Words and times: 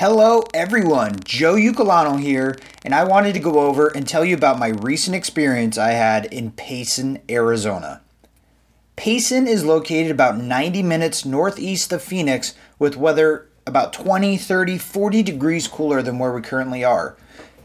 Hello, 0.00 0.42
everyone. 0.54 1.16
Joe 1.26 1.56
Ucolano 1.56 2.18
here, 2.18 2.56
and 2.82 2.94
I 2.94 3.04
wanted 3.04 3.34
to 3.34 3.38
go 3.38 3.60
over 3.60 3.88
and 3.88 4.08
tell 4.08 4.24
you 4.24 4.34
about 4.34 4.58
my 4.58 4.68
recent 4.68 5.14
experience 5.14 5.76
I 5.76 5.90
had 5.90 6.24
in 6.24 6.52
Payson, 6.52 7.20
Arizona. 7.28 8.00
Payson 8.96 9.46
is 9.46 9.62
located 9.62 10.10
about 10.10 10.38
90 10.38 10.82
minutes 10.82 11.26
northeast 11.26 11.92
of 11.92 12.00
Phoenix 12.00 12.54
with 12.78 12.96
weather 12.96 13.46
about 13.66 13.92
20, 13.92 14.38
30, 14.38 14.78
40 14.78 15.22
degrees 15.22 15.68
cooler 15.68 16.00
than 16.00 16.18
where 16.18 16.32
we 16.32 16.40
currently 16.40 16.82
are. 16.82 17.14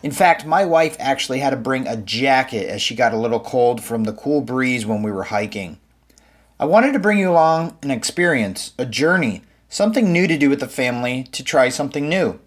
In 0.04 0.12
fact, 0.12 0.46
my 0.46 0.66
wife 0.66 0.98
actually 1.00 1.40
had 1.40 1.52
to 1.52 1.56
bring 1.56 1.88
a 1.88 1.96
jacket 1.96 2.68
as 2.68 2.82
she 2.82 2.96
got 2.96 3.14
a 3.14 3.18
little 3.18 3.40
cold 3.40 3.82
from 3.82 4.04
the 4.04 4.12
cool 4.12 4.42
breeze 4.42 4.86
when 4.86 5.04
we 5.04 5.12
were 5.14 5.24
hiking. 5.24 5.80
I 6.60 6.66
wanted 6.66 6.92
to 6.92 7.00
bring 7.00 7.18
you 7.18 7.32
along 7.32 7.78
an 7.82 7.92
experience, 7.92 8.74
a 8.78 8.86
journey 8.86 9.44
something 9.76 10.14
new 10.14 10.26
to 10.26 10.38
do 10.38 10.50
with 10.50 10.62
the 10.62 10.68
family 10.70 11.24
to 11.34 11.44
try 11.44 11.68
something 11.68 12.08
new. 12.08 12.40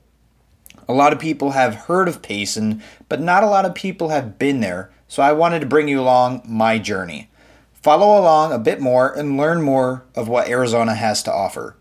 A 0.89 0.95
lot 0.95 1.13
of 1.13 1.19
people 1.19 1.51
have 1.51 1.75
heard 1.75 2.09
of 2.09 2.23
Payson, 2.23 2.83
but 3.07 3.21
not 3.21 3.43
a 3.43 3.49
lot 3.49 3.67
of 3.67 3.75
people 3.75 4.09
have 4.09 4.39
been 4.39 4.61
there, 4.61 4.91
so 5.09 5.23
I 5.23 5.33
wanted 5.33 5.61
to 5.61 5.67
bring 5.67 5.89
you 5.89 6.01
along 6.01 6.41
my 6.47 6.79
journey. 6.79 7.29
Follow 7.75 8.19
along 8.19 8.53
a 8.53 8.59
bit 8.59 8.81
more 8.81 9.13
and 9.13 9.37
learn 9.37 9.61
more 9.61 10.07
of 10.15 10.27
what 10.27 10.49
Arizona 10.49 10.95
has 10.95 11.23
to 11.25 11.31
offer. 11.31 11.77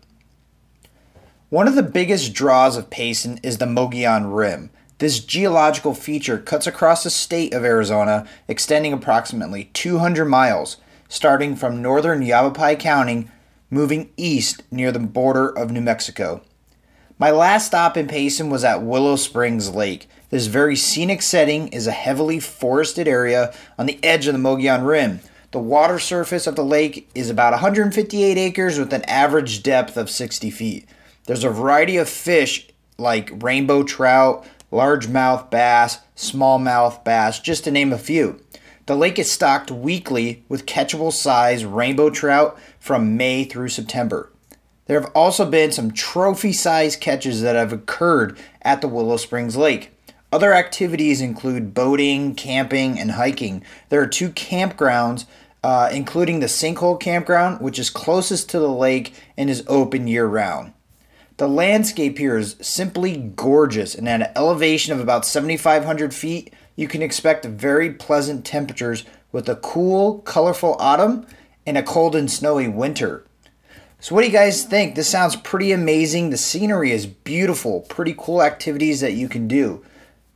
One 1.48 1.66
of 1.66 1.76
the 1.76 1.82
biggest 1.82 2.34
draws 2.34 2.76
of 2.76 2.90
Payson 2.90 3.40
is 3.42 3.56
the 3.56 3.64
Mogollon 3.64 4.30
Rim. 4.30 4.68
This 4.98 5.18
geological 5.18 5.94
feature 5.94 6.36
cuts 6.36 6.66
across 6.66 7.04
the 7.04 7.10
state 7.10 7.54
of 7.54 7.64
Arizona, 7.64 8.26
extending 8.48 8.92
approximately 8.92 9.70
200 9.72 10.26
miles, 10.26 10.76
starting 11.08 11.56
from 11.56 11.80
northern 11.80 12.20
Yavapai 12.20 12.76
County 12.76 13.28
moving 13.70 14.10
east 14.16 14.62
near 14.70 14.92
the 14.92 14.98
border 14.98 15.48
of 15.48 15.70
New 15.70 15.80
Mexico. 15.80 16.42
My 17.18 17.30
last 17.30 17.66
stop 17.66 17.96
in 17.96 18.06
Payson 18.06 18.48
was 18.48 18.64
at 18.64 18.82
Willow 18.82 19.16
Springs 19.16 19.70
Lake. 19.70 20.08
This 20.30 20.46
very 20.46 20.76
scenic 20.76 21.20
setting 21.22 21.68
is 21.68 21.86
a 21.86 21.92
heavily 21.92 22.38
forested 22.38 23.08
area 23.08 23.52
on 23.78 23.86
the 23.86 23.98
edge 24.04 24.26
of 24.26 24.34
the 24.34 24.38
Mogollon 24.38 24.84
Rim. 24.84 25.20
The 25.50 25.58
water 25.58 25.98
surface 25.98 26.46
of 26.46 26.56
the 26.56 26.64
lake 26.64 27.10
is 27.14 27.30
about 27.30 27.52
158 27.52 28.38
acres 28.38 28.78
with 28.78 28.92
an 28.92 29.02
average 29.04 29.62
depth 29.62 29.96
of 29.96 30.10
60 30.10 30.50
feet. 30.50 30.86
There's 31.26 31.44
a 31.44 31.50
variety 31.50 31.96
of 31.96 32.08
fish 32.08 32.68
like 32.98 33.42
rainbow 33.42 33.82
trout, 33.82 34.46
largemouth 34.70 35.50
bass, 35.50 35.98
smallmouth 36.16 37.02
bass, 37.02 37.40
just 37.40 37.64
to 37.64 37.70
name 37.70 37.92
a 37.92 37.98
few. 37.98 38.40
The 38.88 38.96
lake 38.96 39.18
is 39.18 39.30
stocked 39.30 39.70
weekly 39.70 40.44
with 40.48 40.64
catchable 40.64 41.12
size 41.12 41.62
rainbow 41.62 42.08
trout 42.08 42.58
from 42.80 43.18
May 43.18 43.44
through 43.44 43.68
September. 43.68 44.32
There 44.86 44.98
have 44.98 45.12
also 45.14 45.44
been 45.44 45.72
some 45.72 45.90
trophy 45.90 46.54
size 46.54 46.96
catches 46.96 47.42
that 47.42 47.54
have 47.54 47.70
occurred 47.70 48.38
at 48.62 48.80
the 48.80 48.88
Willow 48.88 49.18
Springs 49.18 49.58
Lake. 49.58 49.90
Other 50.32 50.54
activities 50.54 51.20
include 51.20 51.74
boating, 51.74 52.34
camping, 52.34 52.98
and 52.98 53.10
hiking. 53.10 53.62
There 53.90 54.00
are 54.00 54.06
two 54.06 54.30
campgrounds, 54.30 55.26
uh, 55.62 55.90
including 55.92 56.40
the 56.40 56.46
Sinkhole 56.46 56.98
Campground, 56.98 57.60
which 57.60 57.78
is 57.78 57.90
closest 57.90 58.48
to 58.48 58.58
the 58.58 58.72
lake 58.72 59.12
and 59.36 59.50
is 59.50 59.64
open 59.66 60.08
year 60.08 60.24
round. 60.24 60.72
The 61.36 61.46
landscape 61.46 62.16
here 62.16 62.38
is 62.38 62.56
simply 62.62 63.18
gorgeous, 63.18 63.94
and 63.94 64.08
at 64.08 64.22
an 64.22 64.32
elevation 64.34 64.94
of 64.94 64.98
about 64.98 65.26
7,500 65.26 66.14
feet, 66.14 66.54
you 66.78 66.86
can 66.86 67.02
expect 67.02 67.44
very 67.44 67.90
pleasant 67.90 68.44
temperatures 68.44 69.04
with 69.32 69.48
a 69.48 69.56
cool, 69.56 70.20
colorful 70.20 70.76
autumn 70.78 71.26
and 71.66 71.76
a 71.76 71.82
cold 71.82 72.14
and 72.14 72.30
snowy 72.30 72.68
winter. 72.68 73.24
So, 73.98 74.14
what 74.14 74.20
do 74.20 74.28
you 74.28 74.32
guys 74.32 74.62
think? 74.62 74.94
This 74.94 75.08
sounds 75.08 75.34
pretty 75.34 75.72
amazing. 75.72 76.30
The 76.30 76.36
scenery 76.36 76.92
is 76.92 77.04
beautiful, 77.04 77.80
pretty 77.80 78.14
cool 78.16 78.44
activities 78.44 79.00
that 79.00 79.14
you 79.14 79.28
can 79.28 79.48
do. 79.48 79.84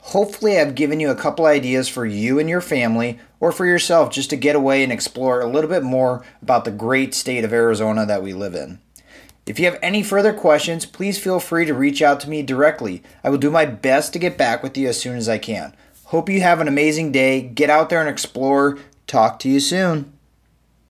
Hopefully, 0.00 0.58
I've 0.58 0.74
given 0.74 0.98
you 0.98 1.10
a 1.10 1.14
couple 1.14 1.46
ideas 1.46 1.88
for 1.88 2.04
you 2.04 2.40
and 2.40 2.48
your 2.48 2.60
family 2.60 3.20
or 3.38 3.52
for 3.52 3.64
yourself 3.64 4.10
just 4.10 4.28
to 4.30 4.36
get 4.36 4.56
away 4.56 4.82
and 4.82 4.90
explore 4.90 5.40
a 5.40 5.46
little 5.46 5.70
bit 5.70 5.84
more 5.84 6.24
about 6.42 6.64
the 6.64 6.72
great 6.72 7.14
state 7.14 7.44
of 7.44 7.52
Arizona 7.52 8.04
that 8.04 8.20
we 8.20 8.32
live 8.32 8.56
in. 8.56 8.80
If 9.46 9.60
you 9.60 9.66
have 9.66 9.78
any 9.80 10.02
further 10.02 10.32
questions, 10.32 10.86
please 10.86 11.20
feel 11.20 11.38
free 11.38 11.66
to 11.66 11.72
reach 11.72 12.02
out 12.02 12.18
to 12.20 12.28
me 12.28 12.42
directly. 12.42 13.00
I 13.22 13.30
will 13.30 13.38
do 13.38 13.50
my 13.50 13.64
best 13.64 14.12
to 14.14 14.18
get 14.18 14.36
back 14.36 14.64
with 14.64 14.76
you 14.76 14.88
as 14.88 15.00
soon 15.00 15.16
as 15.16 15.28
I 15.28 15.38
can. 15.38 15.76
Hope 16.12 16.28
you 16.28 16.42
have 16.42 16.60
an 16.60 16.68
amazing 16.68 17.10
day. 17.10 17.40
Get 17.40 17.70
out 17.70 17.88
there 17.88 17.98
and 17.98 18.06
explore. 18.06 18.76
Talk 19.06 19.38
to 19.38 19.48
you 19.48 19.60
soon. 19.60 20.12